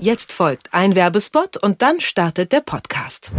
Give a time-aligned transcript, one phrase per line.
[0.00, 3.32] Jetzt folgt ein Werbespot und dann startet der Podcast.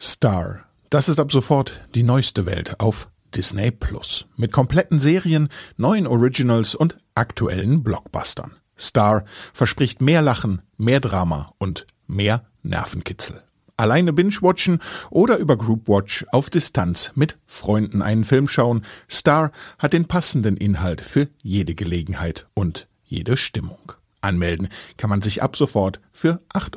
[0.00, 0.64] Star.
[0.88, 4.24] Das ist ab sofort die neueste Welt auf Disney Plus.
[4.36, 8.52] Mit kompletten Serien, neuen Originals und aktuellen Blockbustern.
[8.78, 13.42] Star verspricht mehr Lachen, mehr Drama und mehr Nervenkitzel.
[13.76, 14.80] Alleine binge-watchen
[15.10, 18.86] oder über Groupwatch auf Distanz mit Freunden einen Film schauen.
[19.10, 23.92] Star hat den passenden Inhalt für jede Gelegenheit und jede Stimmung.
[24.24, 26.76] Anmelden kann man sich ab sofort für 8,99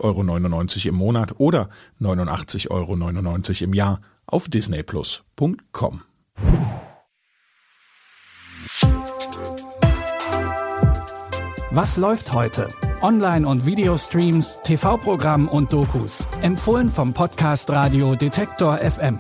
[0.86, 1.70] Euro im Monat oder
[2.02, 2.94] 89,99 Euro
[3.64, 6.04] im Jahr auf disneyplus.com.
[11.72, 12.68] Was läuft heute?
[13.02, 16.24] Online- und Videostreams, TV-Programm und Dokus.
[16.42, 19.20] Empfohlen vom Podcast Radio Detektor FM.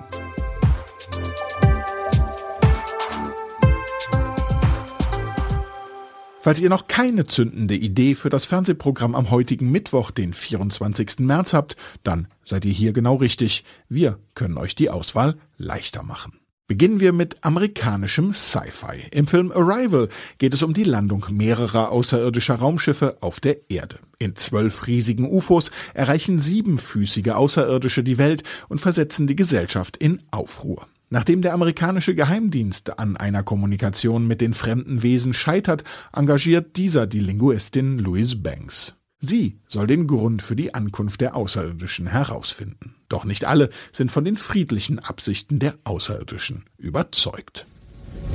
[6.48, 11.20] Falls ihr noch keine zündende Idee für das Fernsehprogramm am heutigen Mittwoch, den 24.
[11.20, 11.76] März habt,
[12.06, 13.66] dann seid ihr hier genau richtig.
[13.90, 16.40] Wir können euch die Auswahl leichter machen.
[16.66, 19.10] Beginnen wir mit amerikanischem Sci-Fi.
[19.12, 24.00] Im Film Arrival geht es um die Landung mehrerer außerirdischer Raumschiffe auf der Erde.
[24.18, 30.88] In zwölf riesigen UFOs erreichen siebenfüßige Außerirdische die Welt und versetzen die Gesellschaft in Aufruhr.
[31.10, 37.22] Nachdem der amerikanische Geheimdienst an einer Kommunikation mit den fremden Wesen scheitert, engagiert dieser die
[37.22, 38.96] Linguistin Louise Banks.
[39.20, 42.96] Sie soll den Grund für die Ankunft der Außerirdischen herausfinden.
[43.10, 47.66] Doch nicht alle sind von den friedlichen Absichten der Außerirdischen überzeugt.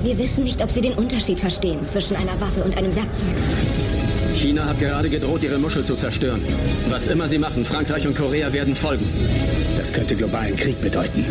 [0.03, 3.29] Wir wissen nicht, ob sie den Unterschied verstehen zwischen einer Waffe und einem Werkzeug.
[4.35, 6.43] China hat gerade gedroht, ihre Muschel zu zerstören.
[6.89, 9.07] Was immer sie machen, Frankreich und Korea werden folgen.
[9.77, 11.25] Das könnte globalen Krieg bedeuten.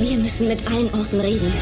[0.00, 1.52] Wir müssen mit allen Orten reden.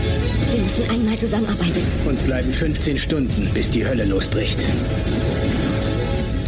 [0.53, 1.83] Wir müssen einmal zusammenarbeiten.
[2.07, 4.59] Uns bleiben 15 Stunden, bis die Hölle losbricht.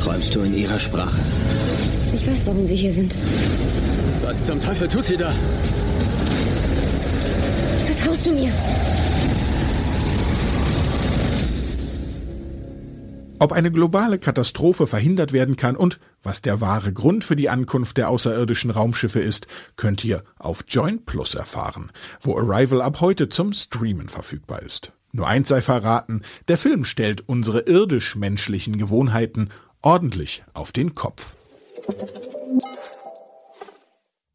[0.00, 1.20] Träumst du in ihrer Sprache?
[2.14, 3.14] Ich weiß, warum Sie hier sind.
[4.22, 5.34] Was zum Teufel tut sie da?
[7.86, 8.50] Vertraust du mir?
[13.44, 17.98] Ob eine globale Katastrophe verhindert werden kann und was der wahre Grund für die Ankunft
[17.98, 19.46] der außerirdischen Raumschiffe ist,
[19.76, 24.92] könnt ihr auf Join Plus erfahren, wo Arrival ab heute zum Streamen verfügbar ist.
[25.12, 29.50] Nur eins sei verraten, der Film stellt unsere irdisch-menschlichen Gewohnheiten
[29.82, 31.34] ordentlich auf den Kopf.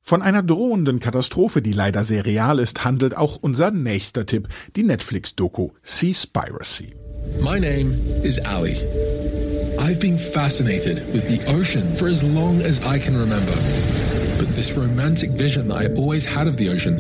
[0.04, 4.84] Von einer drohenden Katastrophe, die leider sehr real ist, handelt auch unser nächster Tipp, die
[4.84, 6.94] Netflix-Doku Seaspiracy.
[7.42, 7.94] My name
[8.24, 8.76] is Ali.
[9.80, 13.56] I've been fascinated with the ocean for as long as I can remember.
[14.38, 17.00] But this romantic vision that I always had of the ocean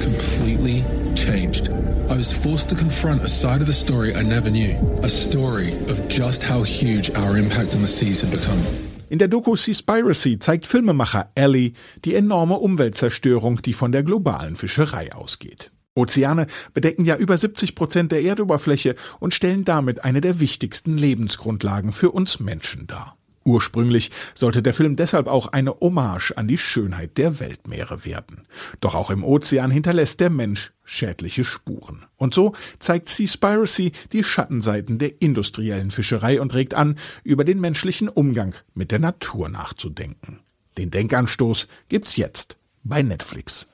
[0.00, 0.84] completely
[1.14, 1.68] changed.
[2.10, 5.72] I was forced to confront a side of the story I never knew, a story
[5.88, 8.60] of just how huge our impact on the seas had become.
[9.08, 11.74] In der Doku Seaspiracy zeigt Filmemacher Ellie
[12.04, 15.70] die enorme Umweltzerstörung, die von der globalen Fischerei ausgeht.
[15.94, 21.92] Ozeane bedecken ja über 70 Prozent der Erdoberfläche und stellen damit eine der wichtigsten Lebensgrundlagen
[21.92, 23.16] für uns Menschen dar.
[23.42, 28.46] Ursprünglich sollte der Film deshalb auch eine Hommage an die Schönheit der Weltmeere werden.
[28.80, 32.04] Doch auch im Ozean hinterlässt der Mensch schädliche Spuren.
[32.16, 38.08] Und so zeigt Seaspiracy die Schattenseiten der industriellen Fischerei und regt an, über den menschlichen
[38.08, 40.40] Umgang mit der Natur nachzudenken.
[40.76, 43.66] Den Denkanstoß gibt's jetzt bei Netflix.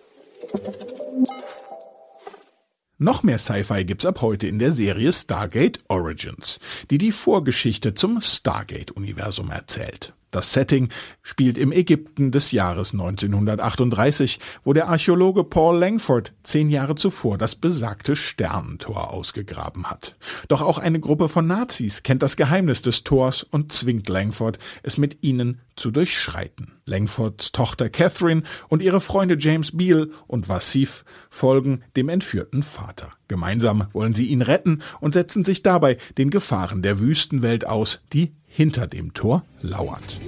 [2.99, 6.59] Noch mehr Sci-Fi gibt's ab heute in der Serie Stargate Origins,
[6.91, 10.15] die die Vorgeschichte zum Stargate-Universum erzählt.
[10.31, 10.89] Das Setting
[11.23, 17.55] spielt im Ägypten des Jahres 1938, wo der Archäologe Paul Langford zehn Jahre zuvor das
[17.55, 20.17] besagte Sternentor ausgegraben hat.
[20.49, 24.97] Doch auch eine Gruppe von Nazis kennt das Geheimnis des Tors und zwingt Langford, es
[24.97, 26.76] mit ihnen zu durchschreiten.
[26.87, 33.13] Langfords Tochter Catherine und ihre Freunde James Beale und Vassif folgen dem entführten Vater.
[33.29, 38.33] Gemeinsam wollen sie ihn retten und setzen sich dabei den Gefahren der Wüstenwelt aus, die
[38.47, 40.19] hinter dem Tor lauert.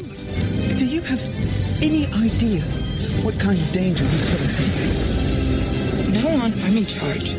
[0.77, 1.23] Do you have
[1.81, 2.63] any idea
[3.23, 5.19] what kind of danger you put us in?
[6.13, 7.37] No one, I'm in charge.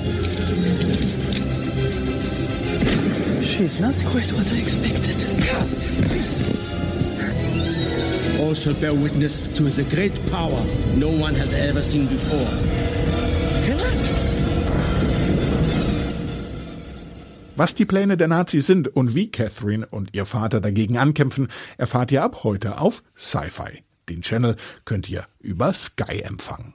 [3.43, 6.38] She's not quite what I expected.
[8.49, 10.59] All shall bear witness to his great power
[10.95, 12.49] no one has ever seen before.
[17.55, 22.11] Was die Pläne der Nazis sind und wie Catherine und ihr Vater dagegen ankämpfen, erfahrt
[22.11, 23.83] ihr ab heute auf Sci-Fi.
[24.09, 26.73] Den Channel könnt ihr über Sky empfangen.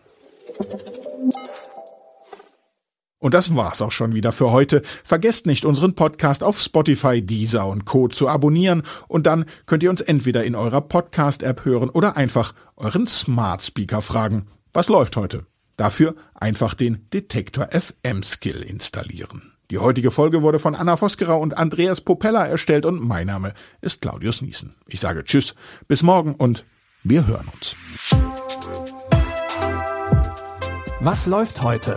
[3.25, 4.83] Und das war's auch schon wieder für heute.
[5.03, 8.09] Vergesst nicht, unseren Podcast auf Spotify, Deezer und Co.
[8.09, 13.07] zu abonnieren und dann könnt ihr uns entweder in eurer Podcast-App hören oder einfach euren
[13.07, 14.49] Smart Speaker fragen.
[14.75, 15.47] Was läuft heute?
[15.79, 19.55] Dafür einfach den Detektor FM Skill installieren.
[19.71, 24.03] Die heutige Folge wurde von Anna Vosgerer und Andreas Popella erstellt und mein Name ist
[24.03, 24.75] Claudius Niesen.
[24.87, 25.55] Ich sage Tschüss,
[25.89, 26.67] bis morgen und
[27.03, 27.75] wir hören uns.
[31.01, 31.97] Was läuft heute?